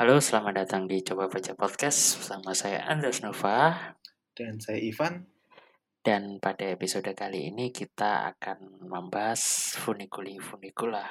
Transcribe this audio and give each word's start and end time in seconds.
Halo, 0.00 0.16
selamat 0.16 0.64
datang 0.64 0.88
di 0.88 1.04
Coba 1.04 1.28
Baca 1.28 1.52
Podcast 1.52 2.16
bersama 2.16 2.56
saya 2.56 2.88
Andres 2.88 3.20
Nova. 3.20 3.76
Dan 4.32 4.56
saya 4.56 4.80
Ivan. 4.80 5.28
Dan 6.00 6.40
pada 6.40 6.72
episode 6.72 7.12
kali 7.12 7.52
ini 7.52 7.68
kita 7.68 8.32
akan 8.32 8.80
membahas 8.80 9.76
funiculi 9.76 10.40
funicula. 10.40 11.04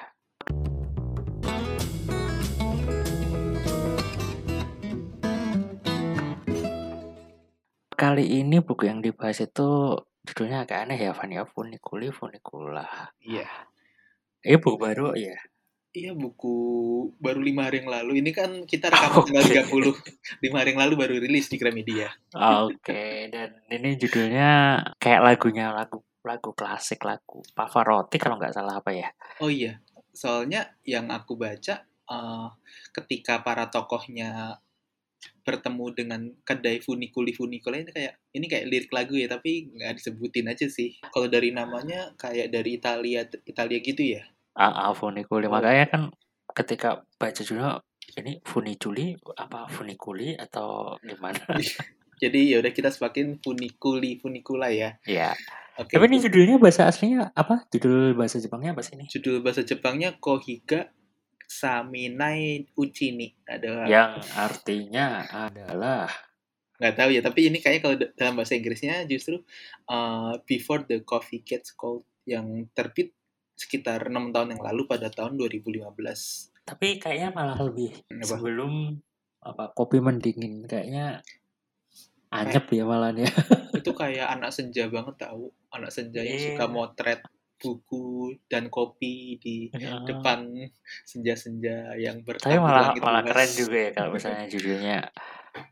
Kali 7.94 8.26
ini 8.42 8.58
buku 8.58 8.90
yang 8.90 9.06
dibahas 9.06 9.46
itu 9.46 10.02
judulnya 10.26 10.66
agak 10.66 10.90
aneh 10.90 10.98
ya, 10.98 11.14
Van 11.14 11.30
ya. 11.30 11.46
Funiculi 11.46 12.10
funicula. 12.10 13.14
Iya. 13.22 13.46
Ini 14.42 14.58
buku 14.58 14.82
baru 14.82 15.14
ya? 15.14 15.38
Iya 15.90 16.14
buku 16.14 16.56
baru 17.18 17.42
lima 17.42 17.66
hari 17.66 17.82
yang 17.82 17.90
lalu. 17.90 18.22
Ini 18.22 18.30
kan 18.30 18.50
kita 18.70 18.90
rekaman 18.94 19.26
Oke. 19.26 19.34
tanggal 19.34 19.46
30. 19.66 20.46
Lima 20.46 20.56
hari 20.62 20.70
yang 20.78 20.82
lalu 20.86 20.94
baru 20.94 21.16
rilis 21.18 21.50
di 21.50 21.58
Gramedia. 21.58 22.14
Oke, 22.38 23.34
dan 23.34 23.58
ini 23.74 23.98
judulnya 23.98 24.82
kayak 25.02 25.22
lagunya 25.26 25.74
lagu 25.74 26.06
lagu 26.20 26.52
klasik 26.54 27.08
lagu 27.08 27.42
Pavarotti 27.58 28.22
kalau 28.22 28.38
nggak 28.38 28.54
salah 28.54 28.78
apa 28.78 28.92
ya? 28.94 29.10
Oh 29.42 29.50
iya, 29.50 29.82
soalnya 30.14 30.78
yang 30.86 31.10
aku 31.10 31.34
baca 31.34 31.82
eh, 31.88 32.48
ketika 32.94 33.42
para 33.42 33.74
tokohnya 33.74 34.62
bertemu 35.44 35.86
dengan 35.98 36.22
kedai 36.48 36.80
funikuli 36.80 37.36
funikula 37.36 37.82
ini 37.82 37.92
kayak 37.92 38.14
ini 38.32 38.46
kayak 38.48 38.66
lirik 38.72 38.92
lagu 38.94 39.18
ya 39.20 39.28
tapi 39.28 39.74
nggak 39.74 39.98
disebutin 39.98 40.54
aja 40.54 40.70
sih. 40.70 41.02
Kalau 41.10 41.26
dari 41.26 41.50
namanya 41.50 42.14
kayak 42.14 42.54
dari 42.54 42.78
Italia 42.78 43.26
Italia 43.26 43.80
gitu 43.82 44.04
ya. 44.06 44.24
Ah, 44.60 44.92
ah, 44.92 44.92
funiculi. 44.92 45.48
Oh. 45.48 45.52
Makanya 45.56 45.88
kan 45.88 46.02
ketika 46.52 47.08
baca 47.16 47.40
judulnya 47.40 47.80
ini 48.20 48.44
funiculi 48.44 49.16
apa 49.40 49.72
funiculi 49.72 50.36
atau 50.36 51.00
gimana? 51.00 51.40
Jadi 52.20 52.52
ya 52.52 52.60
udah 52.60 52.76
kita 52.76 52.92
sepakin 52.92 53.40
funikuli 53.40 54.20
funikula 54.20 54.68
ya. 54.68 55.00
ya. 55.08 55.32
Oke. 55.80 55.96
Tapi 55.96 56.06
ini 56.12 56.20
judulnya 56.20 56.60
bahasa 56.60 56.92
aslinya 56.92 57.32
apa? 57.32 57.64
Judul 57.72 58.12
bahasa 58.12 58.36
Jepangnya 58.44 58.76
apa 58.76 58.84
sih 58.84 59.00
ini? 59.00 59.08
judul 59.08 59.40
bahasa 59.40 59.64
Jepangnya 59.64 60.20
Kohiga 60.20 60.92
Saminai 61.48 62.68
Uchini 62.76 63.32
ada 63.48 63.88
Yang 63.88 64.28
artinya 64.36 65.24
adalah 65.32 66.12
nggak 66.80 66.96
tahu 66.96 67.10
ya 67.12 67.20
tapi 67.20 67.52
ini 67.52 67.60
kayaknya 67.60 67.82
kalau 67.84 67.96
da- 68.00 68.12
dalam 68.16 68.34
bahasa 68.40 68.56
Inggrisnya 68.56 69.04
justru 69.04 69.40
uh, 69.92 70.40
Before 70.48 70.84
the 70.88 71.04
Coffee 71.04 71.44
Gets 71.44 71.76
Cold 71.76 72.08
yang 72.24 72.68
terbit 72.72 73.16
sekitar 73.60 74.08
enam 74.08 74.32
tahun 74.32 74.56
yang 74.56 74.64
lalu 74.64 74.88
pada 74.88 75.12
tahun 75.12 75.36
2015 75.36 75.92
tapi 76.64 76.96
kayaknya 76.96 77.36
malah 77.36 77.60
lebih 77.60 77.92
Apa? 78.08 78.24
sebelum 78.24 78.96
apa 79.40 79.76
kopi 79.76 80.00
mendingin 80.00 80.64
kayaknya 80.64 81.20
anyep 82.30 82.66
ya 82.70 82.84
malah 82.86 83.12
ya. 83.12 83.26
itu 83.80 83.92
kayak 83.92 84.28
anak 84.32 84.52
senja 84.54 84.88
banget 84.88 85.16
tahu 85.20 85.50
anak 85.74 85.92
senja 85.92 86.22
yang 86.22 86.38
Iya. 86.38 86.54
suka 86.54 86.66
motret 86.68 87.20
buku 87.60 88.40
dan 88.48 88.72
kopi 88.72 89.36
di 89.36 89.68
depan 90.08 90.48
senja-senja 91.04 91.92
yang 92.00 92.24
Tapi 92.24 92.56
bertabur 92.56 92.64
malah 92.64 92.82
langit 92.96 93.02
malah 93.04 93.20
luas. 93.20 93.30
keren 93.36 93.52
juga 93.52 93.78
ya 93.84 93.90
kalau 93.92 94.10
misalnya 94.16 94.46
judulnya 94.48 94.98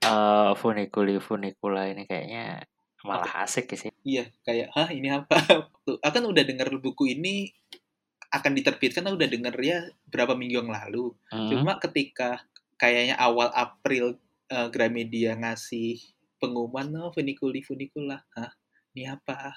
eh 0.04 0.52
funiculi 0.60 1.16
funicula 1.24 1.88
ini 1.88 2.04
kayaknya 2.04 2.60
malah 3.06 3.48
asik 3.48 3.72
sih. 3.72 3.94
Iya, 4.04 4.28
kayak, 4.44 4.68
hah 4.76 4.90
ini 4.92 5.08
apa? 5.08 5.38
Tuh, 5.86 5.96
Aku 6.04 6.12
kan 6.12 6.24
udah 6.28 6.44
denger 6.44 6.68
buku 6.82 7.16
ini 7.16 7.54
akan 8.28 8.52
diterbitkan, 8.60 9.08
aku 9.08 9.16
udah 9.16 9.32
denger 9.32 9.56
ya 9.64 9.80
berapa 10.08 10.36
minggu 10.36 10.60
yang 10.66 10.72
lalu. 10.72 11.16
Hmm. 11.32 11.48
Cuma 11.48 11.80
ketika 11.80 12.44
kayaknya 12.76 13.16
awal 13.16 13.52
April 13.56 14.20
eh, 14.52 14.68
Gramedia 14.68 15.36
ngasih 15.40 16.00
pengumuman, 16.38 17.08
oh 17.08 17.12
funiculi 17.16 17.64
funicula, 17.64 18.22
hah 18.36 18.52
ini 18.94 19.08
apa? 19.08 19.56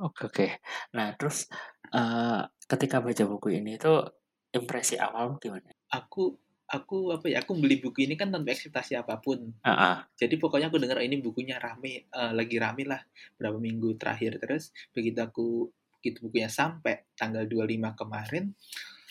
Oke 0.00 0.28
oke. 0.28 0.46
Nah 0.92 1.16
terus 1.16 1.48
eh 1.90 2.42
ketika 2.68 3.00
baca 3.00 3.24
buku 3.24 3.58
ini 3.58 3.80
tuh 3.80 4.04
impresi 4.52 5.00
awal 5.00 5.40
gimana? 5.40 5.72
Aku 5.92 6.36
aku 6.68 7.16
apa 7.16 7.26
ya? 7.32 7.40
Aku 7.42 7.56
beli 7.56 7.80
buku 7.80 8.04
ini 8.04 8.14
kan 8.14 8.28
tanpa 8.28 8.52
ekspektasi 8.52 8.98
apa 8.98 9.18
pun. 9.18 9.56
Ah, 9.64 9.72
ah. 9.72 9.96
Jadi 10.14 10.36
pokoknya 10.36 10.68
aku 10.68 10.78
denger 10.82 11.00
ini 11.00 11.16
bukunya 11.22 11.56
rame, 11.56 12.06
eh, 12.10 12.32
lagi 12.36 12.56
rame 12.60 12.84
lah 12.84 13.00
berapa 13.40 13.56
minggu 13.56 13.96
terakhir 13.96 14.36
terus 14.42 14.74
begitu 14.92 15.18
aku 15.22 15.72
begitu 16.06 16.22
bukunya 16.22 16.46
sampai 16.46 17.10
tanggal 17.18 17.42
25 17.50 17.98
kemarin, 17.98 18.54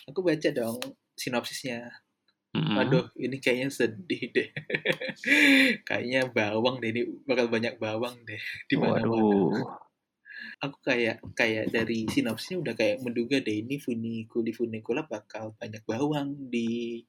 aku 0.07 0.23
baca 0.23 0.49
dong 0.55 0.79
sinopsisnya. 1.11 1.91
Mm-mm. 2.55 2.79
Waduh, 2.79 3.11
ini 3.19 3.43
kayaknya 3.43 3.67
sedih 3.67 4.31
deh. 4.31 4.47
kayaknya 5.87 6.31
bawang 6.31 6.79
deh, 6.79 6.95
ini 6.95 7.03
bakal 7.27 7.51
banyak 7.51 7.75
bawang 7.75 8.15
deh 8.23 8.39
di 8.71 8.79
mana-mana. 8.79 9.11
Waduh. 9.11 9.59
Aku 10.63 10.79
kayak 10.79 11.19
kayak 11.35 11.67
dari 11.67 12.07
sinopsisnya 12.07 12.63
udah 12.63 12.73
kayak 12.79 13.03
menduga 13.03 13.43
deh 13.43 13.59
ini 13.59 13.75
funiculi 13.75 14.55
funicula 14.55 15.03
bakal 15.03 15.51
banyak 15.59 15.83
bawang 15.83 16.47
di 16.47 17.03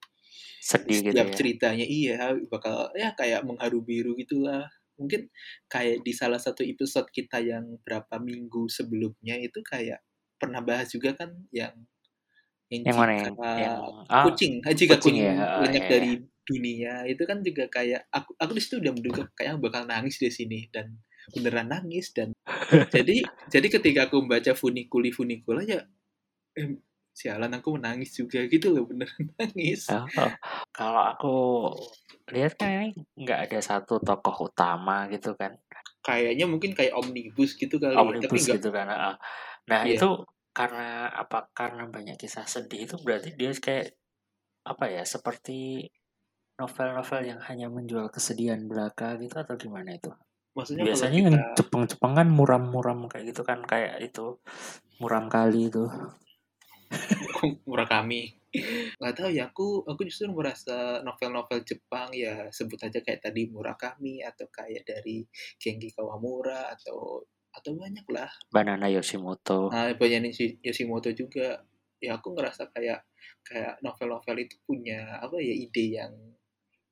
Sedih 0.59 0.99
gitu 0.99 1.15
setiap 1.15 1.29
ya. 1.31 1.35
ceritanya 1.35 1.87
iya 1.87 2.35
bakal 2.51 2.91
ya 2.99 3.15
kayak 3.15 3.47
mengharu 3.47 3.87
biru 3.87 4.19
gitulah 4.19 4.67
mungkin 4.97 5.29
kayak 5.69 6.03
di 6.03 6.12
salah 6.12 6.41
satu 6.41 6.65
episode 6.65 7.09
kita 7.12 7.41
yang 7.41 7.77
berapa 7.84 8.17
minggu 8.21 8.69
sebelumnya 8.69 9.37
itu 9.41 9.61
kayak 9.62 10.01
pernah 10.37 10.61
bahas 10.61 10.93
juga 10.93 11.17
kan 11.17 11.33
yang 11.53 11.73
yang, 12.67 12.83
Yang 12.83 12.97
mana 12.99 13.12
yang, 13.15 13.35
yang 13.39 13.79
ah, 14.11 14.25
kucing 14.27 14.59
jika 14.81 14.99
kucing 14.99 14.99
kucing 14.99 15.17
ya, 15.23 15.33
oh, 15.39 15.62
lenyap 15.62 15.71
iya, 15.71 15.87
iya. 15.87 15.93
dari 15.93 16.12
dunia 16.47 16.95
itu 17.11 17.23
kan 17.27 17.39
juga 17.43 17.65
kayak 17.67 18.06
aku 18.11 18.31
aku 18.39 18.53
di 18.55 18.62
situ 18.62 18.79
udah 18.79 18.93
menduga 18.95 19.23
kayaknya 19.35 19.59
bakal 19.59 19.83
nangis 19.87 20.19
di 20.23 20.31
sini 20.31 20.71
dan 20.71 20.95
beneran 21.35 21.67
nangis 21.71 22.15
dan 22.15 22.31
jadi 22.95 23.27
jadi 23.51 23.67
ketika 23.67 24.06
aku 24.06 24.23
membaca 24.23 24.55
funiculi 24.55 25.11
funicula 25.11 25.67
ya 25.67 25.83
eh, 26.55 26.79
sialan 27.11 27.51
aku 27.59 27.81
menangis 27.81 28.15
juga 28.15 28.47
gitu 28.47 28.71
loh 28.71 28.87
beneran 28.87 29.27
nangis 29.43 29.91
Oh, 29.91 30.06
kalau 30.71 31.03
aku 31.03 31.37
lihat 32.34 32.59
kan 32.59 32.70
ini 32.70 32.91
nggak 33.14 33.50
ada 33.50 33.59
satu 33.62 34.03
tokoh 34.03 34.50
utama 34.50 35.06
gitu 35.12 35.38
kan. 35.38 35.54
kayaknya 36.06 36.47
mungkin 36.47 36.70
kayak 36.70 36.94
omnibus 36.94 37.59
gitu 37.59 37.82
kali 37.82 37.94
ya, 37.94 37.98
tapi 37.98 38.06
omnibus 38.14 38.42
enggak 38.47 38.56
gitu 38.62 38.69
kan. 38.70 38.87
ah. 38.91 39.16
Nah 39.66 39.82
Iya. 39.82 39.98
itu 39.98 40.10
karena 40.54 41.10
apa? 41.10 41.50
Karena 41.50 41.91
banyak 41.91 42.14
kisah 42.14 42.47
sedih 42.47 42.87
itu 42.87 42.94
berarti 43.03 43.34
dia 43.34 43.50
kayak 43.50 43.98
apa 44.66 44.87
ya? 44.87 45.03
Seperti 45.03 45.82
novel-novel 46.56 47.20
yang 47.26 47.41
hanya 47.44 47.66
menjual 47.69 48.09
kesedihan 48.09 48.62
belaka 48.64 49.19
gitu 49.19 49.34
atau 49.37 49.58
gimana 49.58 49.98
itu? 49.98 50.14
maksudnya 50.56 50.88
Biasanya 50.88 51.19
yang 51.28 51.37
kita 51.37 51.53
Jepang-Jepang 51.60 52.12
kan 52.16 52.28
muram-muram 52.32 52.98
kayak 53.12 53.34
gitu 53.34 53.44
kan 53.44 53.60
kayak 53.60 54.00
itu 54.00 54.41
muram 54.97 55.28
kali 55.28 55.69
itu. 55.69 55.84
Murakami 57.69 58.41
nggak 59.00 59.15
tahu 59.17 59.31
ya 59.33 59.49
aku 59.50 59.84
aku 59.87 60.00
justru 60.09 60.31
merasa 60.33 61.00
novel-novel 61.05 61.62
Jepang 61.67 62.11
ya 62.12 62.49
sebut 62.50 62.81
aja 62.83 63.00
kayak 63.03 63.22
tadi 63.25 63.49
Murakami 63.49 64.22
atau 64.25 64.47
kayak 64.49 64.87
dari 64.87 65.25
Genki 65.61 65.93
Kawamura 65.94 66.72
atau 66.72 67.25
atau 67.56 67.72
banyak 67.72 68.05
lah. 68.12 68.28
Banana 68.53 68.84
Yoshimoto. 68.93 69.72
nah, 69.72 69.89
banyak 69.97 70.28
Yoshi- 70.28 70.61
Yoshimoto 70.61 71.09
juga. 71.17 71.65
Ya 71.97 72.21
aku 72.21 72.37
ngerasa 72.37 72.69
kayak 72.77 73.09
kayak 73.41 73.81
novel-novel 73.81 74.37
itu 74.44 74.61
punya 74.69 75.17
apa 75.17 75.41
ya 75.41 75.55
ide 75.56 75.97
yang 75.97 76.12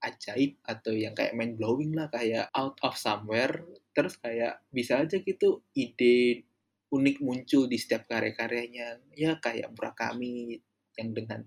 ajaib 0.00 0.56
atau 0.64 0.92
yang 0.96 1.12
kayak 1.12 1.36
mind 1.36 1.60
blowing 1.60 1.92
lah 1.92 2.08
kayak 2.08 2.48
out 2.56 2.80
of 2.80 2.96
somewhere. 2.96 3.60
Terus 3.92 4.16
kayak 4.16 4.64
bisa 4.72 5.04
aja 5.04 5.20
gitu 5.20 5.60
ide 5.76 6.48
unik 6.88 7.20
muncul 7.20 7.68
di 7.68 7.76
setiap 7.76 8.08
karya-karyanya. 8.08 9.04
Ya 9.12 9.36
kayak 9.36 9.76
Murakami 9.76 10.56
yang 10.98 11.10
dengan 11.12 11.40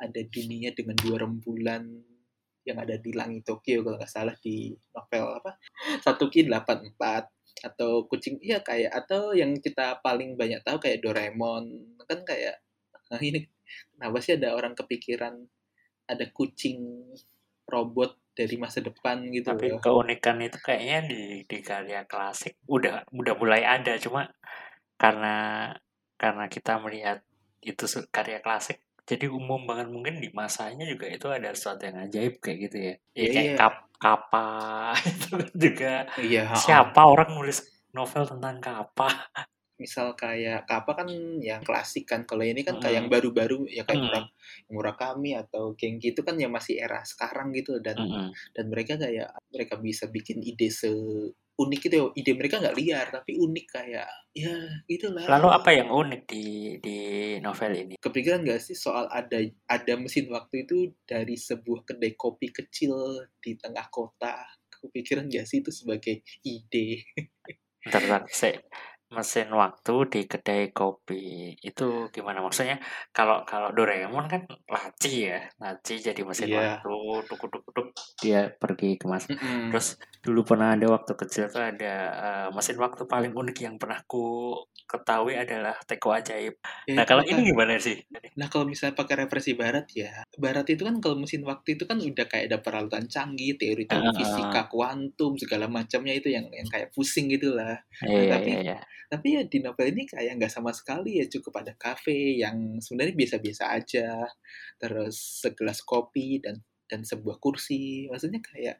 ada 0.00 0.20
dunia 0.28 0.72
dengan 0.72 0.96
dua 0.98 1.16
rembulan 1.22 1.84
yang 2.64 2.80
ada 2.80 2.96
di 2.96 3.12
langit 3.12 3.44
Tokyo 3.44 3.84
kalau 3.84 4.00
nggak 4.00 4.08
salah 4.08 4.36
di 4.40 4.72
novel 4.96 5.36
apa 5.40 5.60
satu 6.00 6.32
ki 6.32 6.48
84 6.48 6.96
atau 7.64 8.08
kucing 8.10 8.40
iya 8.40 8.64
kayak 8.64 8.90
atau 9.04 9.36
yang 9.36 9.54
kita 9.60 10.00
paling 10.00 10.34
banyak 10.34 10.58
tahu 10.64 10.80
kayak 10.80 11.04
Doraemon 11.04 11.70
kan 12.08 12.20
kayak 12.24 12.64
nah 13.12 13.20
ini 13.20 13.46
kenapa 13.94 14.18
sih 14.24 14.34
ada 14.34 14.56
orang 14.56 14.72
kepikiran 14.72 15.38
ada 16.08 16.24
kucing 16.32 17.04
robot 17.68 18.16
dari 18.34 18.58
masa 18.58 18.82
depan 18.82 19.30
gitu 19.30 19.54
Tapi 19.54 19.70
loh. 19.70 19.80
keunikan 19.80 20.42
itu 20.42 20.58
kayaknya 20.58 21.06
di 21.06 21.22
di 21.46 21.58
karya 21.62 22.02
klasik 22.04 22.58
udah 22.66 23.06
udah 23.14 23.34
mulai 23.38 23.62
ada 23.62 23.94
cuma 23.96 24.26
karena 24.98 25.70
karena 26.18 26.44
kita 26.50 26.82
melihat 26.82 27.22
itu 27.64 27.86
karya 28.10 28.42
klasik 28.42 28.83
jadi 29.04 29.26
umum 29.28 29.60
banget 29.68 29.88
mungkin 29.92 30.14
di 30.24 30.28
masanya 30.32 30.84
juga 30.88 31.06
itu 31.08 31.26
ada 31.28 31.52
sesuatu 31.52 31.82
yang 31.88 31.98
ajaib 32.08 32.34
kayak 32.40 32.58
gitu 32.68 32.76
ya. 32.88 32.94
Ya 33.14 33.26
kayak 33.34 33.46
Iya. 33.46 33.56
kap 33.60 33.74
kapa 34.00 34.46
itu 35.10 35.28
kan 35.40 35.50
juga 35.56 35.92
Iya, 36.18 36.42
ha-ha. 36.50 36.56
siapa 36.60 37.00
orang 37.08 37.28
nulis 37.36 37.58
novel 37.96 38.24
tentang 38.28 38.56
kapa 38.60 39.08
misal 39.74 40.14
kayak 40.14 40.70
Kappa 40.70 41.02
kan 41.02 41.08
yang 41.42 41.62
klasik 41.66 42.06
kan 42.06 42.22
kalau 42.22 42.46
ini 42.46 42.62
kan 42.62 42.78
kayak 42.78 43.02
yang 43.02 43.08
baru-baru 43.10 43.66
ya 43.66 43.82
kayak 43.82 43.98
Mm. 43.98 44.06
Murak 44.06 44.26
Murakami 44.70 45.34
atau 45.34 45.74
Genki 45.74 46.14
itu 46.14 46.22
kan 46.22 46.38
yang 46.38 46.54
masih 46.54 46.78
era 46.78 47.02
sekarang 47.02 47.50
gitu 47.50 47.82
dan 47.82 47.98
dan 48.54 48.64
mereka 48.70 48.94
kayak 48.94 49.34
mereka 49.50 49.74
bisa 49.78 50.06
bikin 50.06 50.38
ide 50.40 50.70
se 50.70 50.90
unik 51.54 51.80
gitu 51.86 51.94
ya 51.94 52.06
ide 52.18 52.32
mereka 52.34 52.58
nggak 52.58 52.74
liar 52.74 53.06
tapi 53.14 53.38
unik 53.38 53.66
kayak 53.70 54.10
ya 54.34 54.54
gitulah 54.90 55.22
Lalu 55.38 55.48
apa 55.54 55.70
yang 55.70 55.88
unik 55.90 56.22
di 56.26 56.44
di 56.82 56.96
novel 57.38 57.72
ini? 57.74 57.94
kepikiran 57.98 58.42
nggak 58.42 58.58
sih 58.58 58.74
soal 58.74 59.06
ada 59.06 59.38
ada 59.70 59.92
mesin 59.94 60.26
waktu 60.30 60.66
itu 60.66 60.90
dari 61.06 61.38
sebuah 61.38 61.86
kedai 61.86 62.18
kopi 62.18 62.50
kecil 62.50 63.22
di 63.38 63.54
tengah 63.54 63.86
kota 63.86 64.34
kepikiran 64.70 65.30
nggak 65.30 65.46
sih 65.46 65.62
itu 65.62 65.70
sebagai 65.70 66.22
ide 66.42 67.06
Bentar, 67.84 68.00
bentar. 68.00 68.22
Se- 68.32 68.64
mesin 69.06 69.46
waktu 69.48 69.94
di 70.08 70.20
kedai 70.24 70.70
kopi 70.70 71.22
itu 71.56 71.86
gimana 72.08 72.40
maksudnya 72.40 72.80
kalau 73.10 73.44
kalau 73.44 73.70
Doraemon 73.70 74.26
kan 74.26 74.42
laci 74.64 75.28
ya 75.28 75.38
laci 75.56 75.98
jadi 75.98 76.18
mesin 76.20 76.48
Iya. 76.48 76.80
waktu 76.80 76.94
tuk 77.26 77.42
tuk 77.46 77.64
tuk 77.66 77.88
dia 78.18 78.48
pergi 78.50 78.96
ke 78.96 79.04
masa 79.04 79.30
Mm-mm. 79.30 79.70
terus 79.70 79.94
dulu 80.18 80.42
pernah 80.44 80.72
ada 80.72 80.88
waktu 80.88 81.12
kecil 81.14 81.46
tuh 81.46 81.62
ada 81.62 81.94
eh, 82.10 82.48
mesin 82.50 82.74
waktu 82.74 83.04
paling 83.04 83.30
unik 83.30 83.58
yang 83.60 83.76
pernah 83.76 84.00
ku 84.02 84.56
ketahui 84.84 85.34
adalah 85.34 85.76
teko 85.80 86.10
ajaib 86.10 86.56
Ya, 86.84 86.94
nah 86.94 87.04
kalau 87.04 87.22
ini 87.22 87.44
gimana 87.46 87.76
sih 87.76 87.96
Nah 88.34 88.48
kalau 88.48 88.64
misalnya 88.64 88.92
pakai 88.94 89.14
referensi 89.16 89.54
barat 89.54 89.86
ya, 89.90 90.10
barat 90.34 90.66
itu 90.66 90.82
kan 90.82 90.98
kalau 90.98 91.16
mesin 91.16 91.40
waktu 91.42 91.76
itu 91.76 91.84
kan 91.84 91.96
udah 91.96 92.26
kayak 92.26 92.50
ada 92.50 92.58
peralatan 92.58 93.06
canggih, 93.06 93.54
teori-teori 93.54 94.04
Ah. 94.04 94.12
fisika 94.12 94.66
kuantum 94.66 95.38
segala 95.38 95.64
macamnya 95.66 96.12
itu 96.12 96.28
yang 96.28 96.50
yang 96.50 96.66
kayak 96.66 96.90
pusing 96.90 97.30
gitu 97.30 97.54
lah. 97.54 97.78
iya 98.02 98.34
tapi- 98.34 98.50
iya 98.50 98.60
iya 98.60 98.78
Tapi 99.10 99.38
ya 99.38 99.42
di 99.46 99.58
novel 99.60 99.92
ini 99.94 100.04
kayak 100.08 100.40
nggak 100.40 100.52
sama 100.52 100.70
sekali 100.74 101.20
ya 101.22 101.26
cukup 101.28 101.62
ada 101.62 101.72
kafe 101.76 102.40
yang 102.40 102.80
sebenarnya 102.80 103.14
biasa-biasa 103.14 103.64
aja, 103.74 104.08
terus 104.80 105.44
segelas 105.44 105.84
kopi 105.84 106.40
dan 106.42 106.60
dan 106.88 107.02
sebuah 107.04 107.38
kursi. 107.40 108.08
Maksudnya 108.08 108.40
kayak 108.44 108.76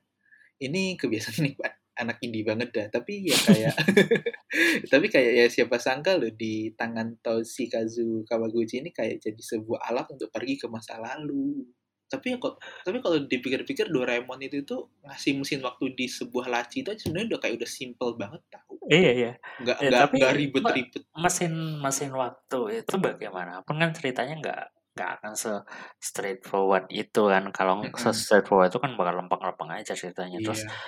ini 0.63 0.97
kebiasaan 0.97 1.43
nih 1.47 1.55
Pak, 1.59 1.73
anak 2.01 2.19
indie 2.25 2.47
banget 2.47 2.69
dah. 2.73 2.87
Tapi 2.91 3.31
ya 3.31 3.37
kayak 3.37 3.75
tapi 4.93 5.07
kayak 5.13 5.33
ya 5.35 5.47
siapa 5.51 5.77
sangka 5.79 6.17
loh 6.19 6.33
di 6.33 6.73
tangan 6.75 7.19
Toshikazu 7.21 8.25
Kawaguchi 8.29 8.83
ini 8.85 8.91
kayak 8.95 9.23
jadi 9.23 9.43
sebuah 9.43 9.91
alat 9.93 10.07
untuk 10.15 10.31
pergi 10.31 10.61
ke 10.61 10.67
masa 10.71 10.99
lalu. 10.99 11.65
Tapi 12.15 12.27
ya 12.35 12.39
kok 12.45 12.55
tapi 12.87 12.97
kalau 13.05 13.19
dipikir-pikir 13.33 13.87
Doraemon 13.95 14.41
itu 14.47 14.63
tuh 14.71 14.81
ngasih 15.07 15.33
mesin 15.41 15.61
waktu 15.67 15.85
di 15.99 16.07
sebuah 16.19 16.47
laci 16.55 16.77
itu 16.87 16.91
sebenarnya 17.03 17.29
udah 17.37 17.41
kayak 17.43 17.55
udah 17.61 17.71
simple 17.71 18.11
banget 18.23 18.43
tahu. 18.55 18.77
iya 18.93 19.11
iya 19.19 19.31
Nggak 19.63 19.79
Ya, 19.83 19.91
nggak 19.91 20.05
nggak 20.17 20.33
ribet-ribet. 20.39 21.05
mesin 21.25 21.53
mesin 21.85 22.13
waktu 22.23 22.59
itu 22.83 22.95
bagaimana 23.07 23.63
kan 23.67 23.91
ceritanya 23.99 24.35
nggak 24.43 24.61
nggak 24.95 25.11
akan 25.21 25.33
se 25.43 25.53
straightforward 26.09 26.87
itu 27.03 27.21
kan 27.33 27.45
kalau 27.57 27.75
Mm-mm. 27.83 27.95
se 28.03 28.11
straightforward 28.15 28.71
itu 28.71 28.79
kan 28.85 28.93
bakal 28.99 29.15
lempeng-lempeng 29.23 29.71
aja 29.79 29.93
ceritanya 30.01 30.39
terus 30.45 30.63
Iya. 30.63 30.79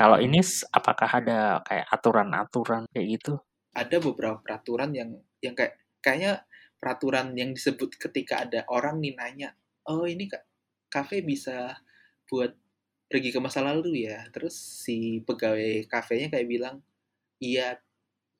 kalau 0.00 0.18
ini 0.26 0.40
apakah 0.78 1.10
ada 1.20 1.38
kayak 1.68 1.86
aturan-aturan 1.94 2.82
kayak 2.92 3.06
gitu 3.20 3.32
ada 3.76 3.96
beberapa 4.00 4.38
peraturan 4.44 4.90
yang 4.96 5.10
yang 5.44 5.54
kayak 5.58 5.74
kayaknya 6.04 6.32
peraturan 6.80 7.26
yang 7.40 7.50
disebut 7.56 7.90
ketika 8.00 8.34
ada 8.46 8.60
orang 8.76 8.96
nih 9.04 9.14
nanya, 9.20 9.48
"Oh, 9.88 10.04
ini 10.08 10.24
Kak, 10.32 10.42
kafe 10.96 11.20
bisa 11.20 11.76
buat 12.28 12.56
pergi 13.06 13.30
ke 13.34 13.40
masa 13.42 13.60
lalu 13.60 14.08
ya?" 14.08 14.24
Terus 14.32 14.56
si 14.56 15.20
pegawai 15.20 15.84
kafenya 15.92 16.32
kayak 16.32 16.48
bilang, 16.48 16.76
"Iya, 17.40 17.76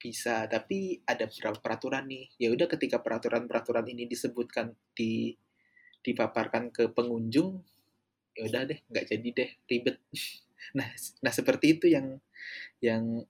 bisa, 0.00 0.48
tapi 0.48 1.00
ada 1.04 1.28
beberapa 1.28 1.60
peraturan 1.60 2.08
nih." 2.08 2.26
Ya 2.40 2.48
udah 2.52 2.66
ketika 2.70 3.00
peraturan-peraturan 3.04 3.86
ini 3.92 4.08
disebutkan 4.08 4.72
di 4.96 5.36
dipaparkan 6.06 6.70
ke 6.70 6.88
pengunjung, 6.94 7.60
ya 8.36 8.42
udah 8.46 8.62
deh, 8.68 8.78
nggak 8.88 9.06
jadi 9.10 9.28
deh, 9.32 9.50
ribet. 9.70 9.98
Nah, 10.74 10.88
nah 11.22 11.30
seperti 11.30 11.78
itu 11.78 11.86
yang 11.86 12.18
yang 12.82 13.22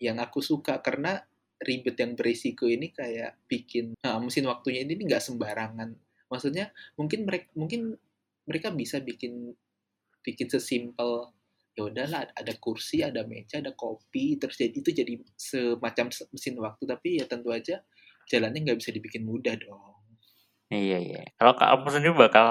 yang 0.00 0.16
aku 0.22 0.40
suka 0.40 0.80
karena 0.80 1.20
ribet 1.58 1.98
yang 1.98 2.14
berisiko 2.14 2.70
ini 2.70 2.94
kayak 2.94 3.34
bikin 3.50 3.98
nah, 3.98 4.16
mesin 4.22 4.46
waktunya 4.46 4.86
ini 4.86 5.04
nggak 5.04 5.20
sembarangan. 5.20 5.90
Maksudnya 6.30 6.70
mungkin 6.94 7.26
mereka 7.26 7.50
mungkin 7.58 7.98
mereka 8.48 8.68
bisa 8.74 8.96
bikin 9.08 9.54
bikin 10.26 10.48
sesimpel 10.54 11.10
ya 11.78 11.82
udahlah 11.86 12.26
ada 12.34 12.54
kursi, 12.58 13.06
ada 13.06 13.22
meja, 13.22 13.62
ada 13.62 13.70
kopi, 13.78 14.34
terus 14.40 14.58
jadi 14.58 14.74
itu 14.82 14.90
jadi 14.90 15.14
semacam 15.38 16.06
se- 16.10 16.26
mesin 16.34 16.54
waktu 16.58 16.84
tapi 16.92 17.08
ya 17.22 17.24
tentu 17.30 17.48
aja 17.54 17.76
jalannya 18.30 18.60
nggak 18.66 18.78
bisa 18.82 18.90
dibikin 18.96 19.22
mudah 19.30 19.54
dong. 19.62 19.94
iya 20.68 20.98
iya 21.00 21.20
kalau 21.40 21.52
kamu 21.60 21.86
sendiri 21.94 22.14
bakal 22.24 22.48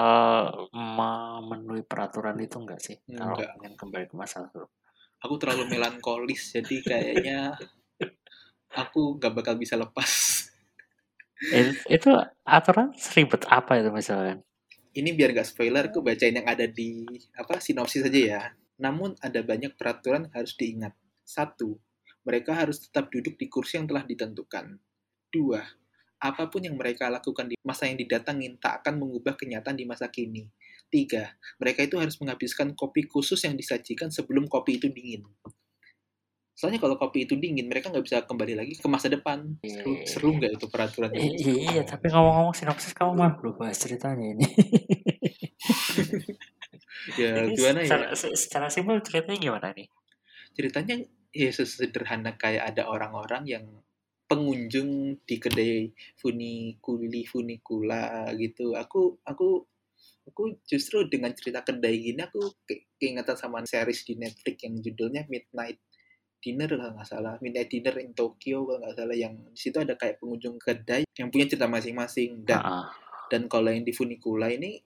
memenuhi 0.74 1.82
peraturan 1.90 2.36
itu 2.42 2.56
enggak 2.62 2.80
sih 2.86 2.96
kalau 3.18 3.38
Enggak. 3.38 3.54
ingin 3.58 3.74
kembali 3.78 4.04
ke 4.10 4.14
masa 4.18 4.36
lalu 4.50 4.66
Aku 5.22 5.34
terlalu 5.40 5.64
melankolis 5.74 6.54
jadi 6.54 6.76
kayaknya 6.82 7.38
aku 8.82 9.18
nggak 9.18 9.32
bakal 9.34 9.54
bisa 9.58 9.74
lepas. 9.78 10.10
itu, 11.48 11.70
itu 11.96 12.10
aturan 12.44 12.92
seribet 12.98 13.42
apa 13.48 13.78
itu 13.80 13.90
misalkan 13.94 14.42
ini 14.98 15.14
biar 15.14 15.30
gak 15.30 15.54
spoiler, 15.54 15.86
aku 15.86 16.02
bacain 16.02 16.34
yang 16.34 16.48
ada 16.50 16.66
di 16.66 17.06
apa 17.38 17.62
sinopsis 17.62 18.02
aja 18.02 18.18
ya. 18.18 18.42
Namun 18.82 19.14
ada 19.22 19.38
banyak 19.46 19.78
peraturan 19.78 20.26
yang 20.26 20.34
harus 20.34 20.58
diingat. 20.58 20.90
Satu, 21.22 21.78
mereka 22.26 22.50
harus 22.50 22.82
tetap 22.82 23.06
duduk 23.14 23.38
di 23.38 23.46
kursi 23.46 23.78
yang 23.78 23.86
telah 23.86 24.02
ditentukan. 24.02 24.74
Dua, 25.30 25.62
apa 26.18 26.50
pun 26.50 26.66
yang 26.66 26.74
mereka 26.74 27.06
lakukan 27.06 27.46
di 27.46 27.54
masa 27.62 27.86
yang 27.86 27.94
didatangin 27.94 28.58
tak 28.58 28.82
akan 28.82 29.06
mengubah 29.06 29.38
kenyataan 29.38 29.78
di 29.78 29.86
masa 29.86 30.10
kini. 30.10 30.50
Tiga, 30.90 31.36
mereka 31.62 31.86
itu 31.86 31.94
harus 32.00 32.18
menghabiskan 32.18 32.74
kopi 32.74 33.06
khusus 33.06 33.38
yang 33.46 33.54
disajikan 33.54 34.10
sebelum 34.10 34.50
kopi 34.50 34.82
itu 34.82 34.90
dingin. 34.90 35.22
Soalnya 36.58 36.82
kalau 36.82 36.98
kopi 36.98 37.22
itu 37.22 37.38
dingin, 37.38 37.70
mereka 37.70 37.86
nggak 37.86 38.02
bisa 38.02 38.26
kembali 38.26 38.58
lagi 38.58 38.74
ke 38.74 38.82
masa 38.90 39.06
depan. 39.06 39.54
Seru, 39.62 39.94
Iya. 39.94 40.06
seru 40.10 40.28
nggak 40.34 40.50
itu 40.58 40.66
peraturan 40.66 41.10
I- 41.14 41.38
iya 41.70 41.82
tapi 41.86 42.10
ngomong-ngomong 42.10 42.50
sinopsis 42.50 42.90
kamu 42.90 43.14
mah 43.14 43.38
belum 43.38 43.54
bahas 43.54 43.78
ceritanya 43.78 44.26
ini 44.34 44.42
Ya 47.14 47.46
Ini 47.46 47.54
gimana 47.54 47.78
ya? 47.82 47.86
secara, 47.86 48.06
se- 48.14 48.34
secara 48.36 48.66
simpel 48.68 48.98
ceritanya 49.00 49.38
gimana 49.38 49.68
nih 49.72 49.86
ceritanya 50.52 50.94
ya 51.30 51.50
sederhana 51.54 52.34
kayak 52.34 52.74
ada 52.74 52.90
orang-orang 52.90 53.46
yang 53.46 53.64
pengunjung 54.26 55.22
di 55.22 55.36
kedai 55.38 55.88
funikuli 56.18 57.22
funikula 57.24 58.26
gitu 58.34 58.74
aku 58.74 59.16
aku 59.22 59.62
aku 60.26 60.42
justru 60.66 61.06
dengan 61.06 61.30
cerita 61.32 61.62
kedai 61.62 61.94
gini 61.96 62.20
aku 62.20 62.42
ke- 62.66 62.90
keingetan 62.98 63.38
sama 63.38 63.62
series 63.64 64.02
di 64.04 64.18
Netflix 64.18 64.56
yang 64.66 64.74
judulnya 64.82 65.22
Midnight 65.30 65.78
Dinner 66.38 66.70
kalau 66.70 66.94
nggak 66.94 67.08
salah. 67.08 67.34
Midnight 67.42 67.70
Dinner 67.70 67.96
in 68.00 68.12
Tokyo 68.14 68.64
kalau 68.66 68.78
nggak 68.82 68.96
salah. 68.96 69.16
Yang 69.16 69.32
di 69.52 69.58
situ 69.58 69.76
ada 69.82 69.94
kayak 69.98 70.16
pengunjung 70.22 70.56
kedai 70.56 71.02
yang 71.18 71.28
punya 71.28 71.46
cerita 71.50 71.66
masing-masing. 71.66 72.46
Dan 72.46 72.62
Ah, 72.62 72.70
ah. 72.82 72.86
dan 73.28 73.50
kalau 73.50 73.68
yang 73.70 73.84
di 73.84 73.92
funikula 73.92 74.48
ini 74.48 74.78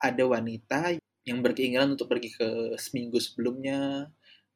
ada 0.00 0.24
wanita 0.24 0.96
yang 1.28 1.44
berkeinginan 1.44 1.94
untuk 1.94 2.08
pergi 2.08 2.32
ke 2.32 2.48
seminggu 2.80 3.20
sebelumnya 3.20 4.08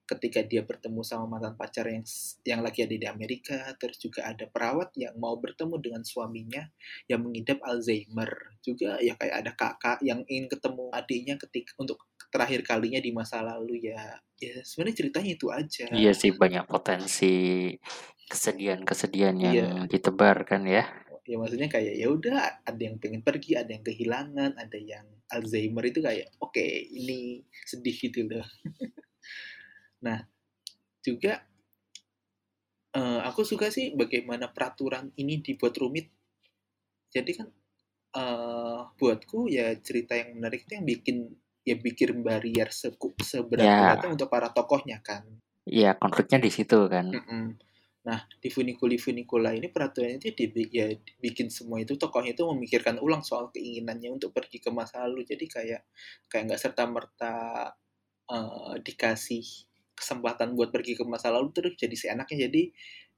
ketika 0.05 0.45
dia 0.45 0.61
bertemu 0.61 1.01
sama 1.01 1.37
mantan 1.37 1.57
pacar 1.57 1.89
yang 1.89 2.05
yang 2.45 2.61
lagi 2.61 2.85
ada 2.85 2.97
di 2.97 3.09
Amerika. 3.09 3.73
Terus 3.81 3.97
juga 4.01 4.29
ada 4.29 4.45
perawat 4.45 4.93
yang 5.01 5.17
mau 5.17 5.37
bertemu 5.41 5.81
dengan 5.81 6.03
suaminya 6.05 6.65
yang 7.09 7.25
mengidap 7.25 7.61
Alzheimer. 7.65 8.57
Juga 8.61 9.01
ya 9.01 9.17
kayak 9.17 9.37
ada 9.45 9.53
kakak 9.57 9.99
yang 10.05 10.21
ingin 10.29 10.49
ketemu 10.53 10.85
adiknya 10.93 11.35
ketika 11.41 11.73
untuk 11.81 12.01
terakhir 12.35 12.67
kalinya 12.67 12.99
di 12.99 13.15
masa 13.15 13.39
lalu 13.47 13.95
ya. 13.95 14.19
Ya 14.43 14.59
sebenarnya 14.67 14.97
ceritanya 14.99 15.31
itu 15.39 15.47
aja. 15.55 15.87
Iya 15.95 16.11
sih 16.11 16.35
banyak 16.35 16.67
potensi 16.67 17.33
kesedihan-kesedihan 18.27 19.37
yang 19.39 19.55
Iya. 19.55 19.69
ditebarkan 19.87 20.63
ya. 20.67 20.85
Ya 21.25 21.37
maksudnya 21.41 21.71
kayak 21.71 21.95
ya 21.97 22.11
udah 22.11 22.37
ada 22.67 22.83
yang 22.83 22.99
pengen 23.01 23.23
pergi 23.25 23.57
ada 23.57 23.71
yang 23.73 23.81
kehilangan 23.87 24.59
ada 24.61 24.77
yang 24.77 25.07
Alzheimer 25.33 25.87
itu 25.89 26.05
kayak 26.05 26.29
oke 26.43 26.61
ini 26.91 27.41
sedih 27.65 27.97
gitu 27.97 28.27
loh. 28.29 28.45
Nah 30.05 30.21
juga 31.01 31.41
eh, 32.93 33.21
aku 33.25 33.41
suka 33.47 33.73
sih 33.73 33.97
bagaimana 33.97 34.53
peraturan 34.53 35.15
ini 35.17 35.41
dibuat 35.41 35.75
rumit. 35.81 36.13
Jadi 37.09 37.31
kan 37.39 37.49
eh, 38.21 38.81
buatku 39.01 39.49
ya 39.49 39.73
cerita 39.81 40.13
yang 40.19 40.37
menarik 40.37 40.69
itu 40.69 40.77
yang 40.77 40.87
bikin 40.87 41.17
ya 41.65 41.75
bikin 41.81 42.21
barrier 42.21 42.69
seku, 42.69 43.17
seberat-beratnya 43.17 44.11
untuk 44.13 44.29
para 44.29 44.53
tokohnya 44.53 45.01
kan 45.01 45.25
Iya 45.65 45.97
konfliknya 45.97 46.39
di 46.45 46.51
situ 46.53 46.79
kan 46.93 47.09
Mm-mm. 47.09 47.57
Nah, 48.05 48.21
di 48.37 48.53
funiculi 48.53 49.01
funicula 49.01 49.57
ini 49.57 49.73
peraturan 49.73 50.21
itu 50.21 50.29
dibi- 50.37 50.69
ya 50.69 50.93
bikin 51.25 51.49
semua 51.49 51.81
itu 51.81 51.97
tokohnya 51.97 52.37
itu 52.37 52.45
memikirkan 52.45 53.01
ulang 53.01 53.25
soal 53.25 53.49
keinginannya 53.49 54.13
untuk 54.13 54.37
pergi 54.37 54.61
ke 54.61 54.69
masa 54.69 55.09
lalu. 55.09 55.25
Jadi 55.25 55.49
kayak 55.49 55.89
kayak 56.29 56.43
nggak 56.53 56.61
serta 56.61 56.85
merta 56.85 57.35
dikasih 58.85 59.45
kesempatan 59.95 60.59
buat 60.59 60.75
pergi 60.75 60.99
ke 60.99 61.05
masa 61.07 61.31
lalu 61.33 61.49
terus 61.57 61.73
jadi 61.81 61.97
seenaknya. 61.97 62.49
Jadi 62.51 62.63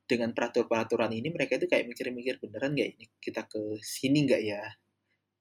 dengan 0.07 0.31
peraturan-peraturan 0.31 1.11
ini 1.19 1.29
mereka 1.35 1.59
itu 1.59 1.67
kayak 1.67 1.91
mikir-mikir 1.91 2.39
beneran 2.39 2.79
nggak 2.79 2.91
ini 2.95 3.05
kita 3.19 3.43
ke 3.51 3.83
sini 3.83 4.23
nggak 4.23 4.43
ya 4.47 4.63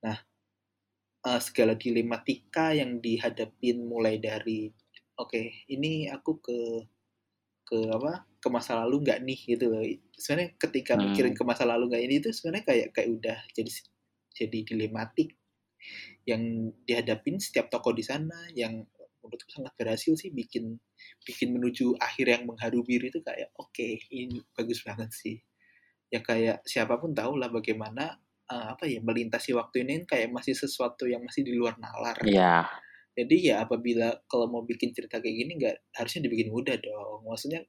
nah 0.01 0.17
uh, 1.25 1.41
segala 1.41 1.73
dilematika 1.73 2.71
yang 2.71 3.01
dihadapin 3.01 3.83
mulai 3.83 4.21
dari 4.21 4.69
oke 5.17 5.33
okay, 5.33 5.65
ini 5.73 6.07
aku 6.07 6.39
ke 6.39 6.59
ke 7.65 7.77
apa 7.89 8.29
ke 8.37 8.47
masa 8.53 8.77
lalu 8.85 9.01
nggak 9.01 9.19
nih 9.25 9.39
gitu 9.57 9.65
loh 9.73 9.81
sebenarnya 10.13 10.53
ketika 10.61 10.93
hmm. 10.93 11.01
mikirin 11.09 11.33
ke 11.33 11.43
masa 11.43 11.65
lalu 11.65 11.89
nggak 11.89 12.03
ini 12.05 12.15
itu 12.21 12.29
sebenarnya 12.29 12.65
kayak 12.69 12.87
kayak 12.93 13.09
udah 13.09 13.39
jadi 13.57 13.71
jadi 14.35 14.59
dilematik 14.69 15.33
yang 16.29 16.73
dihadapin 16.85 17.41
setiap 17.41 17.73
toko 17.73 17.89
di 17.93 18.05
sana 18.05 18.49
yang 18.53 18.85
menurutku 19.21 19.49
sangat 19.49 19.73
berhasil 19.73 20.13
sih 20.13 20.29
bikin 20.29 20.77
bikin 21.25 21.57
menuju 21.57 21.97
akhir 21.97 22.29
yang 22.29 22.43
mengharu 22.45 22.85
biru 22.85 23.09
itu 23.09 23.25
kayak 23.25 23.49
oke 23.57 23.73
okay, 23.73 23.97
ini 24.13 24.45
bagus 24.53 24.85
banget 24.85 25.09
sih 25.09 25.41
ya 26.13 26.21
kayak 26.21 26.61
siapa 26.69 27.01
pun 27.01 27.17
tahu 27.17 27.41
lah 27.41 27.49
bagaimana 27.49 28.21
uh, 28.51 28.75
apa 28.77 28.85
ya 28.85 28.99
melintasi 29.01 29.53
waktu 29.55 29.87
ini 29.87 30.03
kayak 30.03 30.33
masih 30.33 30.53
sesuatu 30.53 31.05
yang 31.09 31.21
masih 31.23 31.45
di 31.45 31.53
luar 31.55 31.77
nalar 31.77 32.17
ya 32.25 32.65
jadi 33.15 33.35
ya 33.39 33.55
apabila 33.63 34.11
kalau 34.27 34.51
mau 34.51 34.63
bikin 34.67 34.91
cerita 34.91 35.23
kayak 35.23 35.35
gini 35.35 35.51
nggak 35.55 35.75
harusnya 35.95 36.27
dibikin 36.27 36.51
mudah 36.51 36.75
dong 36.77 37.23
maksudnya 37.23 37.63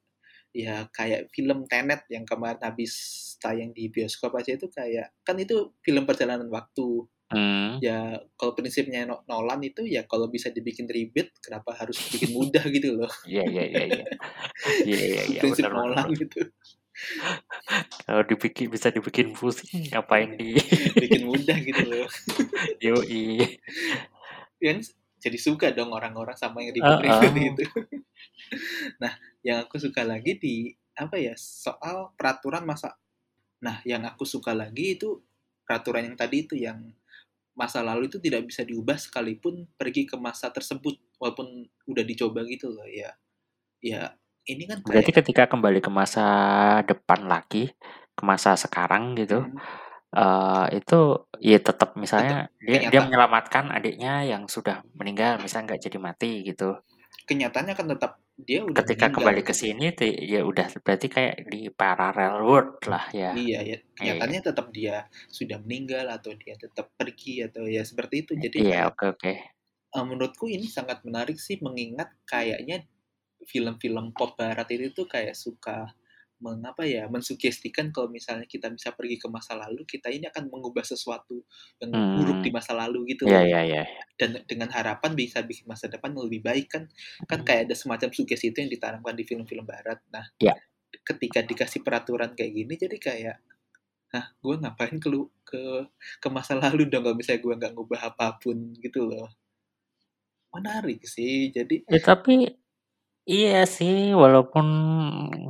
ya 0.57 0.89
kayak 0.89 1.29
film 1.37 1.69
Tenet 1.69 2.09
yang 2.09 2.25
kemarin 2.25 2.59
habis 2.65 2.93
tayang 3.39 3.77
di 3.77 3.93
bioskop 3.93 4.33
aja 4.41 4.57
itu 4.57 4.73
kayak 4.73 5.13
kan 5.21 5.37
itu 5.37 5.77
film 5.85 6.09
perjalanan 6.09 6.49
waktu 6.49 7.05
Hmm. 7.27 7.83
Ya 7.83 8.23
kalau 8.39 8.55
prinsipnya 8.55 9.03
Nolan 9.27 9.59
itu 9.67 9.83
ya 9.83 10.07
kalau 10.07 10.31
bisa 10.31 10.55
dibikin 10.55 10.87
ribet, 10.87 11.35
kenapa 11.43 11.75
harus 11.75 11.99
bikin 12.15 12.31
mudah 12.31 12.63
gitu 12.71 13.03
loh? 13.03 13.11
Iya 13.27 13.43
iya 13.51 13.65
iya 13.67 13.85
iya. 13.91 14.05
Iya 14.87 15.01
iya 15.03 15.23
iya. 15.35 15.41
Prinsip 15.43 15.67
bener, 15.67 15.75
Nolan 15.75 16.07
bener. 16.07 16.21
gitu. 16.23 16.41
Kalau 18.07 18.23
dibikin 18.25 18.73
bisa 18.73 18.89
dibikin 18.89 19.37
pusing, 19.37 19.93
ngapain 19.93 20.37
di 20.37 20.57
bikin 21.03 21.29
mudah 21.29 21.59
gitu 21.61 21.85
loh. 21.85 22.09
Yo 22.85 23.01
i. 23.05 23.45
Yang 24.61 24.97
jadi 25.21 25.39
suka 25.41 25.73
dong 25.73 25.93
orang-orang 25.93 26.37
sama 26.39 26.63
yang 26.63 26.77
ribet-ribet 26.77 27.13
uh 27.13 27.33
-uh. 27.33 27.51
itu. 27.53 27.65
nah, 29.03 29.13
yang 29.43 29.65
aku 29.67 29.81
suka 29.81 30.07
lagi 30.07 30.39
di 30.39 30.71
apa 30.97 31.21
ya 31.21 31.35
soal 31.37 32.15
peraturan 32.17 32.65
masa. 32.65 32.97
Nah, 33.61 33.81
yang 33.85 34.05
aku 34.05 34.25
suka 34.25 34.53
lagi 34.57 34.97
itu 34.97 35.21
peraturan 35.67 36.13
yang 36.13 36.17
tadi 36.17 36.47
itu 36.47 36.55
yang 36.55 36.95
masa 37.57 37.81
lalu 37.81 38.13
itu 38.13 38.21
tidak 38.21 38.45
bisa 38.47 38.63
diubah 38.63 39.01
sekalipun 39.01 39.65
pergi 39.81 40.05
ke 40.05 40.21
masa 40.21 40.53
tersebut 40.53 41.01
walaupun 41.17 41.65
udah 41.89 42.05
dicoba 42.05 42.45
gitu 42.45 42.69
loh 42.69 42.85
ya 42.85 43.17
ya 43.81 44.13
ini 44.47 44.65
kan 44.67 44.79
kayak... 44.83 44.89
berarti 44.89 45.13
ketika 45.13 45.43
kembali 45.51 45.81
ke 45.83 45.91
masa 45.91 46.27
depan 46.87 47.27
lagi 47.27 47.75
ke 48.17 48.23
masa 48.25 48.57
sekarang 48.57 49.19
gitu 49.19 49.45
hmm. 49.45 49.59
uh, 50.17 50.67
itu 50.73 51.29
ya 51.43 51.59
tetap 51.61 51.99
misalnya 51.99 52.49
tetap 52.49 52.65
dia 52.65 52.79
dia 52.89 53.01
menyelamatkan 53.05 53.69
adiknya 53.75 54.25
yang 54.25 54.49
sudah 54.49 54.81
meninggal 54.97 55.43
misalnya 55.43 55.75
nggak 55.75 55.83
jadi 55.91 55.99
mati 56.01 56.33
gitu 56.47 56.79
kenyataannya 57.27 57.75
kan 57.75 57.87
tetap 57.91 58.13
dia 58.37 58.61
udah 58.63 58.85
ketika 58.85 59.09
kembali 59.09 59.41
ke 59.41 59.57
sini 59.57 59.97
ya 60.23 60.45
udah 60.45 60.69
berarti 60.85 61.09
kayak 61.09 61.49
di 61.49 61.73
parallel 61.73 62.45
world 62.45 62.79
lah 62.85 63.09
ya 63.11 63.33
iya 63.33 63.65
ya 63.65 63.77
kenyataannya 63.97 64.41
iya. 64.45 64.49
tetap 64.53 64.67
dia 64.71 64.97
sudah 65.33 65.57
meninggal 65.65 66.07
atau 66.13 66.37
dia 66.37 66.55
tetap 66.55 66.93
pergi 66.95 67.49
atau 67.49 67.65
ya 67.65 67.81
seperti 67.83 68.29
itu 68.29 68.33
jadi 68.37 68.57
iya 68.61 68.81
oke 68.93 69.17
oke 69.17 69.21
okay. 69.25 69.37
uh, 69.97 70.05
menurutku 70.05 70.47
ini 70.53 70.69
sangat 70.69 71.01
menarik 71.03 71.41
sih 71.41 71.57
mengingat 71.65 72.13
kayaknya 72.29 72.85
film-film 73.47 74.13
pop 74.13 74.35
barat 74.35 74.67
itu 74.75 74.93
tuh 74.93 75.07
kayak 75.09 75.39
suka 75.39 75.95
mengapa 76.37 76.85
ya 76.85 77.09
mensugestikan 77.09 77.89
kalau 77.89 78.13
misalnya 78.13 78.45
kita 78.45 78.69
bisa 78.69 78.93
pergi 78.93 79.17
ke 79.17 79.25
masa 79.33 79.57
lalu 79.57 79.89
kita 79.89 80.13
ini 80.13 80.29
akan 80.29 80.53
mengubah 80.53 80.85
sesuatu 80.85 81.41
yang 81.81 81.97
hmm. 81.97 82.17
buruk 82.21 82.39
di 82.45 82.51
masa 82.53 82.77
lalu 82.77 83.17
gitu 83.17 83.25
yeah, 83.25 83.41
yeah, 83.41 83.65
yeah. 83.65 83.87
dan 84.21 84.45
dengan 84.45 84.69
harapan 84.69 85.17
bisa 85.17 85.41
bikin 85.41 85.65
masa 85.65 85.89
depan 85.89 86.13
lebih 86.13 86.45
baik 86.45 86.69
kan 86.69 86.85
kan 87.25 87.41
hmm. 87.41 87.47
kayak 87.49 87.61
ada 87.73 87.75
semacam 87.75 88.13
sugesti 88.13 88.53
itu 88.53 88.61
yang 88.61 88.69
ditanamkan 88.69 89.17
di 89.17 89.25
film-film 89.25 89.65
barat 89.65 89.97
nah 90.13 90.29
yeah. 90.37 90.57
ketika 91.09 91.41
dikasih 91.41 91.81
peraturan 91.81 92.37
kayak 92.37 92.53
gini 92.53 92.75
jadi 92.77 92.97
kayak 93.01 93.37
nah 94.13 94.29
gue 94.37 94.55
ngapain 94.61 94.97
ke 95.01 95.09
ke 95.41 95.63
ke 96.21 96.29
masa 96.29 96.53
lalu 96.53 96.85
dong 96.85 97.05
kalau 97.05 97.17
misalnya 97.17 97.41
gue 97.43 97.55
nggak 97.65 97.73
ngubah 97.73 98.01
apa 98.13 98.37
pun 98.37 98.77
gitu 98.77 99.09
loh 99.09 99.33
menarik 100.53 101.01
sih 101.05 101.49
jadi 101.49 101.85
ya, 101.89 102.01
tapi 102.01 102.45
Iya 103.33 103.51
sih, 103.77 103.93
walaupun 104.23 104.67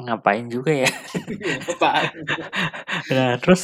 ngapain 0.04 0.44
juga 0.54 0.70
ya. 0.82 0.88
Nah, 3.14 3.30
terus 3.42 3.62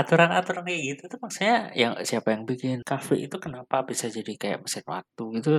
aturan-aturan 0.00 0.62
kayak 0.68 0.82
gitu 0.90 1.02
tuh 1.12 1.18
maksudnya 1.24 1.56
yang 1.82 1.92
siapa 2.08 2.28
yang 2.34 2.44
bikin 2.50 2.76
kafe 2.90 3.14
itu 3.26 3.36
kenapa 3.44 3.76
bisa 3.90 4.06
jadi 4.16 4.32
kayak 4.42 4.58
mesin 4.64 4.84
waktu 4.94 5.22
gitu? 5.38 5.50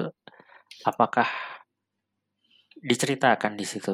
Apakah 0.89 1.27
diceritakan 2.89 3.53
di 3.59 3.65
situ? 3.67 3.93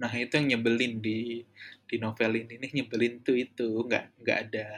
Nah, 0.00 0.10
itu 0.16 0.32
yang 0.40 0.56
nyebelin 0.56 0.98
di 1.04 1.44
di 1.84 1.96
novel 2.00 2.32
ini 2.40 2.56
nih 2.56 2.70
nyebelin 2.80 3.20
tuh 3.20 3.36
itu. 3.36 3.68
Nggak 3.84 4.04
nggak 4.24 4.38
ada 4.48 4.68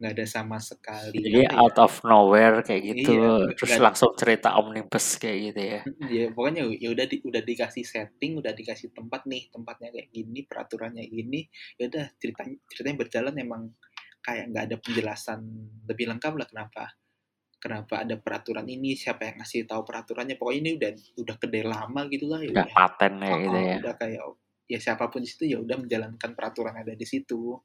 nggak 0.00 0.12
ada 0.18 0.26
sama 0.26 0.58
sekali. 0.58 1.22
Jadi 1.22 1.46
ya? 1.46 1.54
out 1.54 1.78
of 1.78 1.94
nowhere 2.02 2.66
kayak 2.66 2.82
gitu 2.82 3.14
iya, 3.14 3.54
terus 3.54 3.78
gak, 3.78 3.84
langsung 3.84 4.10
cerita 4.18 4.58
omnibus 4.58 5.06
kayak 5.22 5.38
gitu 5.52 5.60
ya. 5.60 5.80
Ya 6.10 6.26
pokoknya 6.34 6.66
ya 6.80 6.88
udah 6.90 7.06
di, 7.06 7.16
udah 7.22 7.42
dikasih 7.44 7.84
setting 7.86 8.42
udah 8.42 8.50
dikasih 8.50 8.90
tempat 8.90 9.28
nih 9.30 9.52
tempatnya 9.54 9.94
kayak 9.94 10.08
gini 10.10 10.40
peraturannya 10.42 11.04
gini 11.06 11.46
ya 11.78 11.86
udah 11.86 12.04
ceritanya 12.18 12.56
ceritanya 12.66 12.96
berjalan 13.06 13.34
emang 13.38 13.62
kayak 14.24 14.44
nggak 14.50 14.64
ada 14.72 14.76
penjelasan 14.80 15.40
lebih 15.84 16.06
lengkap 16.10 16.32
lah 16.32 16.48
kenapa 16.48 16.84
kenapa 17.60 18.04
ada 18.04 18.16
peraturan 18.20 18.68
ini 18.68 18.92
siapa 18.92 19.24
yang 19.24 19.40
ngasih 19.40 19.64
tahu 19.64 19.88
peraturannya. 19.88 20.36
Pokoknya 20.36 20.60
ini 20.60 20.70
udah 20.76 20.90
udah 21.16 21.36
kedai 21.40 21.64
lama 21.64 22.00
gitu 22.12 22.28
lah 22.28 22.44
ya 22.44 22.52
udah 22.52 22.68
paten 22.76 23.12
ya 23.24 23.36
gitu 23.40 23.56
ya. 23.56 23.76
udah 23.80 23.94
kayak 23.96 24.22
ya 24.64 24.78
siapa 24.80 25.08
pun 25.12 25.20
di 25.24 25.28
situ 25.28 25.44
ya 25.48 25.60
udah 25.60 25.76
menjalankan 25.80 26.30
peraturan 26.32 26.74
ada 26.76 26.92
di 26.96 27.06
situ. 27.06 27.56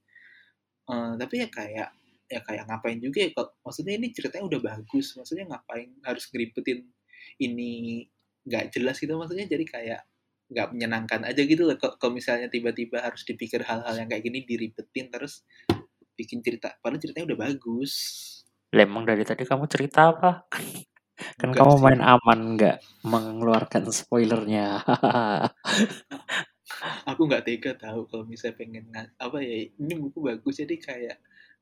Uh, 0.89 1.13
tapi 1.21 1.45
ya 1.45 1.47
kayak 1.53 1.89
ya 2.29 2.39
kayak 2.45 2.63
ngapain 2.69 3.01
juga 3.01 3.25
ya 3.25 3.29
maksudnya 3.65 3.97
ini 3.97 4.13
ceritanya 4.13 4.45
udah 4.45 4.61
bagus 4.61 5.17
maksudnya 5.17 5.49
ngapain 5.49 5.89
harus 6.05 6.29
ngeribetin 6.29 6.85
ini 7.41 8.05
nggak 8.45 8.69
jelas 8.73 9.01
gitu 9.01 9.17
maksudnya 9.17 9.49
jadi 9.49 9.65
kayak 9.65 10.01
nggak 10.49 10.67
menyenangkan 10.73 11.21
aja 11.25 11.41
gitu 11.45 11.65
loh 11.65 11.77
kalau 11.77 12.13
misalnya 12.13 12.49
tiba-tiba 12.49 13.01
harus 13.01 13.21
dipikir 13.25 13.61
hal-hal 13.65 13.93
yang 13.97 14.09
kayak 14.09 14.25
gini 14.25 14.45
diribetin 14.45 15.09
terus 15.13 15.45
bikin 16.17 16.41
cerita 16.41 16.73
padahal 16.81 17.01
ceritanya 17.01 17.33
udah 17.33 17.39
bagus. 17.49 17.93
Lemong 18.69 19.05
dari 19.09 19.25
tadi 19.25 19.45
kamu 19.45 19.65
cerita 19.65 20.13
apa? 20.13 20.45
Kan 21.39 21.51
Bukan 21.51 21.57
kamu 21.57 21.73
sih. 21.77 21.83
main 21.83 22.01
aman 22.01 22.39
nggak 22.55 22.77
mengeluarkan 23.03 23.91
spoilernya 23.91 24.79
aku 27.09 27.27
nggak 27.27 27.43
tega 27.45 27.71
tahu 27.75 28.07
kalau 28.07 28.23
misalnya 28.23 28.55
pengen 28.55 28.85
apa 29.19 29.37
ya 29.43 29.67
ini 29.67 29.93
buku 29.99 30.19
bagus 30.23 30.63
jadi 30.63 30.75
kayak 30.79 31.17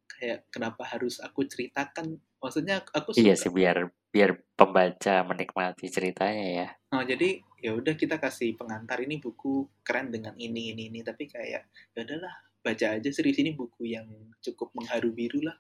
kayak 0.08 0.48
kenapa 0.50 0.88
harus 0.88 1.20
aku 1.20 1.44
ceritakan? 1.46 2.18
Maksudnya 2.40 2.82
aku 2.82 3.14
iya 3.14 3.14
suka. 3.14 3.24
iya 3.28 3.36
sih 3.36 3.52
biar 3.52 3.78
biar 4.08 4.40
pembaca 4.56 5.26
menikmati 5.28 5.92
ceritanya 5.92 6.48
ya. 6.48 6.68
Oh 6.96 7.04
jadi 7.04 7.44
ya 7.60 7.76
udah 7.76 7.94
kita 8.00 8.18
kasih 8.18 8.56
pengantar 8.56 9.04
ini 9.04 9.20
buku 9.20 9.68
keren 9.84 10.10
dengan 10.10 10.34
ini 10.40 10.74
ini 10.74 10.90
ini. 10.90 11.00
Tapi 11.04 11.28
kayak 11.28 11.68
ya 11.94 12.00
udahlah 12.02 12.34
baca 12.64 12.88
aja 12.98 13.10
serius 13.12 13.38
ini 13.44 13.54
buku 13.54 13.94
yang 13.94 14.08
cukup 14.40 14.72
mengharu 14.74 15.12
biru 15.12 15.44
lah. 15.44 15.58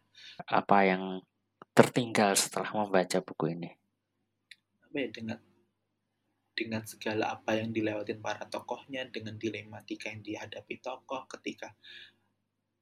Apa 0.47 0.87
yang 0.87 1.03
tertinggal 1.75 2.33
setelah 2.33 2.71
membaca 2.73 3.19
buku 3.21 3.53
ini? 3.53 3.69
Apa 4.87 4.95
ya 4.97 5.09
dengan 5.11 5.39
dengan 6.57 6.81
segala 6.89 7.37
apa 7.37 7.53
yang 7.53 7.69
dilewatin 7.69 8.17
para 8.17 8.49
tokohnya 8.49 9.05
dengan 9.13 9.37
dilematika 9.37 10.09
yang 10.09 10.25
dihadapi 10.25 10.81
tokoh 10.81 11.29
ketika 11.37 11.69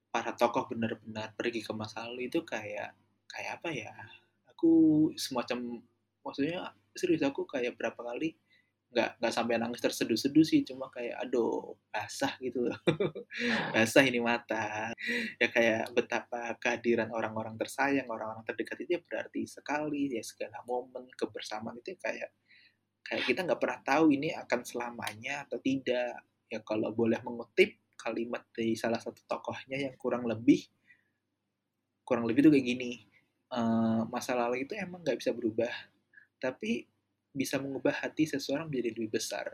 para 0.08 0.32
tokoh 0.32 0.72
benar-benar 0.72 1.36
pergi 1.36 1.60
ke 1.60 1.76
masa 1.76 2.08
lalu 2.08 2.32
itu 2.32 2.48
kayak 2.48 2.96
kayak 3.28 3.60
apa 3.60 3.70
ya 3.76 3.92
aku 4.48 5.12
semacam 5.20 5.84
maksudnya 6.24 6.72
serius 6.96 7.28
aku 7.28 7.44
kayak 7.44 7.76
berapa 7.76 8.00
kali 8.00 8.40
nggak 8.96 9.20
nggak 9.20 9.34
sampai 9.36 9.60
nangis 9.60 9.84
terseduh-seduh 9.84 10.46
sih 10.48 10.64
cuma 10.64 10.88
kayak 10.88 11.20
aduh 11.20 11.76
basah 11.92 12.32
gitu 12.40 12.72
basah 13.76 14.04
ini 14.08 14.24
mata. 14.24 14.96
Ya 15.36 15.52
kayak 15.52 15.92
betapa 15.92 16.56
kehadiran 16.64 17.12
orang-orang 17.12 17.60
tersayang 17.60 18.08
orang-orang 18.08 18.48
terdekat 18.48 18.88
itu 18.88 18.96
ya 18.96 19.02
berarti 19.04 19.44
sekali 19.44 20.16
ya 20.16 20.24
segala 20.24 20.64
momen 20.64 21.12
kebersamaan 21.12 21.76
itu 21.84 21.92
kayak 22.00 22.32
kayak 23.06 23.24
kita 23.30 23.46
nggak 23.46 23.62
pernah 23.62 23.80
tahu 23.86 24.12
ini 24.12 24.34
akan 24.34 24.60
selamanya 24.66 25.46
atau 25.46 25.62
tidak. 25.62 26.26
Ya 26.50 26.62
kalau 26.62 26.94
boleh 26.94 27.22
mengutip 27.22 27.78
kalimat 27.96 28.44
dari 28.52 28.76
salah 28.78 29.00
satu 29.00 29.24
tokohnya 29.26 29.80
yang 29.80 29.96
kurang 29.98 30.28
lebih 30.28 30.62
kurang 32.06 32.30
lebih 32.30 32.46
tuh 32.46 32.54
kayak 32.54 32.68
gini 32.70 33.02
uh, 33.50 34.06
masa 34.14 34.38
lalu 34.38 34.70
itu 34.70 34.78
emang 34.78 35.02
nggak 35.02 35.18
bisa 35.18 35.34
berubah 35.34 35.74
tapi 36.38 36.86
bisa 37.34 37.58
mengubah 37.58 38.06
hati 38.06 38.30
seseorang 38.30 38.70
menjadi 38.70 38.94
lebih 38.96 39.18
besar 39.18 39.50